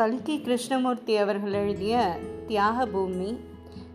கல்கி 0.00 0.40
கிருஷ்ணமூர்த்தி 0.40 1.16
அவர்கள் 1.16 1.52
எழுதிய 1.52 2.18
தியாக 2.46 2.86
பூமி 2.86 3.36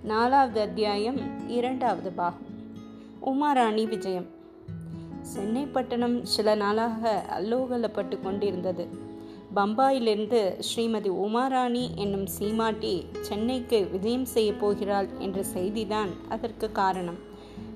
நாலாவது 0.04 0.62
அத்தியாயம் 0.62 1.50
இரண்டாவது 1.50 2.12
பாகம். 2.12 2.42
உமாராணி 3.26 3.88
விஜயம். 3.88 4.26
சென்னை 5.22 5.66
பட்டணம் 5.66 6.26
சில 6.26 6.56
நாளாக 6.56 7.26
அல்லோகலப்பட்டு 7.40 8.22
கொண்டிருந்தது. 8.22 8.88
பம்பாயிலிருந்து 9.56 10.62
ஸ்ரீமதி 10.76 11.10
உமாராணி 11.10 11.96
என்னும் 11.96 12.26
சீமாட்டி 12.26 13.06
சென்னைக்கு 13.22 13.88
விஜயம் 13.92 14.26
செய்ய 14.26 14.54
போகிறாள் 14.54 15.08
என்ற 15.20 15.44
செய்திதான் 15.54 16.10
அதற்கு 16.30 16.72
காரணம். 16.72 17.18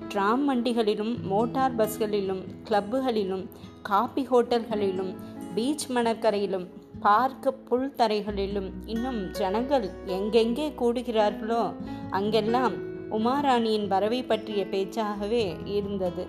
டிராம் 0.08 0.44
வண்டிகளிலும் 0.44 1.20
மோட்டார் 1.22 1.76
பஸ்களிலும் 1.76 2.44
கிளப்புகளிலும் 2.68 3.46
காபி 3.82 4.28
ஹோட்டல்களிலும் 4.30 5.16
பீச் 5.54 5.90
மணற்கரையிலும் 5.90 6.66
பார்க்க 7.00 7.52
புல் 7.52 7.94
தரைகளிலும் 7.96 8.70
இன்னும் 8.86 9.30
ஜனங்கள் 9.30 9.90
எங்கெங்கே 10.06 10.68
கூடுகிறார்களோ 10.68 11.74
அங்கெல்லாம் 12.10 12.74
உமாராணியின் 13.10 13.86
வரவை 13.86 14.22
பற்றிய 14.22 14.64
பேச்சாகவே 14.64 15.44
இருந்தது. 15.64 16.26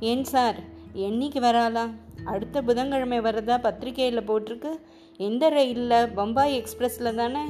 ஏன் 0.00 0.24
சார் 0.24 0.58
என்னைக்கு 0.94 1.40
வராளா 1.40 1.84
அடுத்த 2.24 2.62
புதன்கிழமை 2.62 3.20
வரதா 3.20 3.60
பத்திரிகையில் 3.60 4.28
போட்டிருக்கு? 4.28 4.72
எந்த 5.16 5.48
ரயிலில் 5.48 6.12
பம்பாய் 6.12 6.62
எக்ஸ்பிரஸில் 6.62 7.14
தானே? 7.14 7.44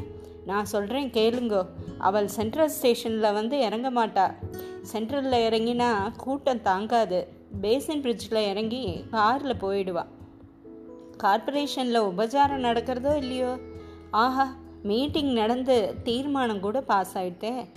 நான் 0.47 0.65
சொல்கிறேன் 0.65 1.11
கேளுங்கோ. 1.11 1.63
அவள் 1.99 2.29
சென்ட்ரல் 2.29 2.69
ஸ்டேஷனில் 2.69 3.33
வந்து 3.33 3.59
இறங்க 3.61 3.91
மாட்டா. 3.91 4.27
சென்ட்ரலில் 4.83 5.45
இறங்கினா 5.49 6.11
கூட்டம் 6.17 6.63
தாங்காது. 6.63 7.29
பேசின் 7.61 8.01
பிரிட்ஜில் 8.01 8.49
இறங்கி 8.51 9.05
காரில் 9.11 9.63
போயிடுவாள் 9.63 10.11
கார்பரேஷனில் 11.23 12.01
உபச்சாரம் 12.01 12.65
நடக்கிறதோ 12.65 13.17
இல்லையோ? 13.17 13.59
ஆஹா 14.11 14.55
மீட்டிங் 14.83 15.33
நடந்து 15.33 15.95
தீர்மானம் 16.03 16.61
கூட 16.61 16.81
பாஸ் 16.81 17.19
ஆயிட்டே. 17.19 17.69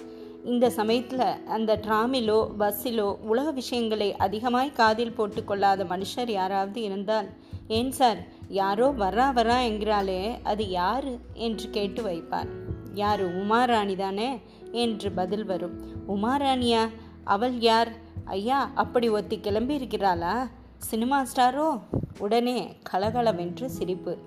இந்த 0.46 0.70
சமயத்தில் 0.70 1.46
அந்த 1.46 1.78
ட்ராமிலோ 1.78 2.50
பஸ்ஸிலோ 2.60 3.16
உலக 3.22 3.52
விஷயங்களை 3.52 4.16
அதிகமாய் 4.16 4.72
காதில் 4.72 5.14
போட்டுக்கொள்ளாத 5.18 5.84
மனுஷர் 5.84 6.30
யாராவது 6.30 6.82
இருந்தால் 6.82 7.28
ஏன் 7.68 7.92
சார் 7.92 8.18
யாரோ 8.48 8.94
வரா 9.00 9.26
வரா 9.38 9.58
என்கிறாளே 9.70 10.44
அது 10.44 10.70
யாரு 10.70 11.20
என்று 11.34 11.70
கேட்டு 11.70 12.04
வைப்பார். 12.04 12.48
யார் 12.94 13.48
உமாராணி 13.48 13.96
தானே? 13.96 14.42
என்று 14.72 15.12
பதில் 15.12 15.46
வரும். 15.46 15.76
உமாராணியா? 16.08 16.90
அவள் 17.24 17.58
யார்? 17.60 17.92
ஐயா 18.26 18.72
அப்படி 18.76 19.10
ஒத்தி 19.10 19.40
கிளம்பி 19.40 19.74
இருக்கிறாளா 19.74 20.48
சினிமா 20.78 21.26
ஸ்டாரோ? 21.36 21.80
உடனே 22.20 22.76
கலகலவென்று 22.84 23.70
சிரிப்பு. 23.70 24.18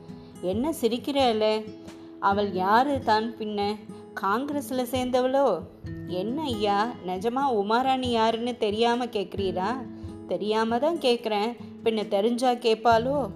என்ன 0.40 0.72
சிரிக்கிறேளே? 0.80 1.64
அவள் 2.20 2.52
யாரு 2.52 3.00
தான் 3.00 3.34
பின்ன? 3.38 3.76
காங்கிரஸில் 4.14 4.90
சேர்ந்தவளோ? 4.90 5.60
என்ன 6.06 6.42
ஐயா 6.42 6.92
நிஜமா 7.06 7.42
உமாராணி 7.54 8.06
யாருன்னு 8.06 8.56
தெரியாமல் 8.56 9.08
கேட்குறீரா 9.08 9.76
தெரியாம 10.26 10.78
தான் 10.78 10.96
கேட்குறேன் 10.96 11.56
பின்ன 11.84 12.08
தெரிஞ்சா 12.08 12.50
கேட்பாளோ 12.50 13.30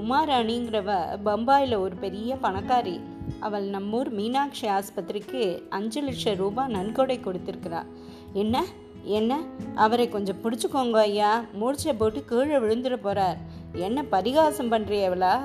உமாராணிங்கிறவ 0.00 1.18
பம்பாயில் 1.24 1.78
ஒரு 1.78 1.96
பெரிய 1.96 2.36
பணக்காரி. 2.42 3.00
அவள் 3.40 3.70
நம்மூர் 3.70 4.10
மீனாட்சி 4.10 4.68
ஆஸ்பத்திரிக்கு 4.68 5.68
அஞ்சு 5.68 6.02
லட்சம் 6.02 6.36
ரூபாய் 6.36 6.70
நன்கொடை 6.70 7.18
கொடுத்துருக்குறா. 7.18 7.86
என்ன? 8.32 8.64
என்ன? 9.04 9.42
அவரை 9.74 10.08
கொஞ்சம் 10.08 10.36
பிடிச்சிக்கோங்க 10.42 10.96
ஐயா. 10.96 11.44
மூர்ச்சை 11.52 11.92
போட்டு 11.92 12.24
கீழே 12.24 12.54
விழுந்துட 12.54 12.96
போகிறார் 12.96 13.36
என்ன 13.72 14.02
பரிகாசம் 14.02 14.72
பண்ணுறியவளா 14.72 15.40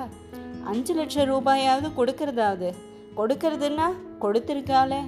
அஞ்சு 0.64 0.94
லட்சம் 0.94 1.30
ரூபாயாவது 1.30 1.90
கொடுக்கறதாவது. 1.96 2.72
கொடுக்கறதுன்னா 3.16 3.86
கொடுத்துருக்காளே. 4.20 5.00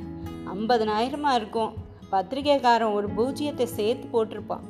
ஐம்பதனாயிரமாக 0.54 1.34
இருக்கும். 1.34 1.72
பத்திரிகைக்காரன் 2.12 2.92
ஒரு 2.92 3.08
பூஜ்ஜியத்தை 3.16 3.64
சேர்த்து 3.64 4.06
போட்டிருப்பான். 4.12 4.60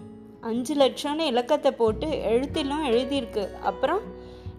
அஞ்சு 0.40 0.74
லட்சம்னு 0.74 1.18
இலக்கத்தை 1.18 1.70
போட்டு 1.70 2.08
எழுத்திலும் 2.20 2.84
எழுதியிருக்கு. 2.84 3.60
அப்புறம் 3.60 4.00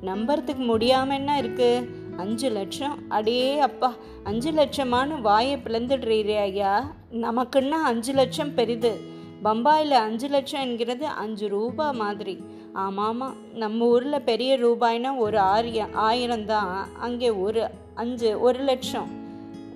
நம்புறதுக்கு 0.02 0.64
முடியாம 0.68 1.14
என்ன 1.14 1.38
இருக்கு? 1.38 1.90
அஞ்சு 2.18 2.50
லட்சம்? 2.50 3.10
அடே 3.10 3.60
அப்பா 3.60 3.94
அஞ்சு 4.24 4.52
லட்சமானு 4.52 5.22
வாயை 5.22 5.58
பிளந்துடுறீரே 5.58 6.38
ஐயா. 6.38 6.94
நமக்குன்னா 7.12 7.70
அஞ்சு 7.70 8.14
லட்சம் 8.14 8.54
பெரிது. 8.54 9.12
பம்பாயில் 9.44 9.92
அஞ்சு 9.92 10.28
லட்சம் 10.28 10.62
என்கிறது 10.62 11.08
அஞ்சு 11.08 11.48
ரூபா 11.48 11.92
மாதிரி. 11.92 12.36
ஆமாம் 12.74 13.24
நம்ம 13.54 13.86
ஊரில் 13.86 14.26
பெரிய 14.30 14.58
ரூபாய்னா 14.58 15.18
ஒரு 15.18 15.40
ஆரிய 15.40 15.88
ஆயிரம் 15.94 16.46
தான். 16.46 16.88
அங்கே 17.00 17.30
ஒரு 17.30 17.70
அஞ்சு 17.94 18.40
ஒரு 18.40 18.60
லட்சம் 18.60 19.10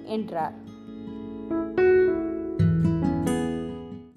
என்றார். 0.05 0.55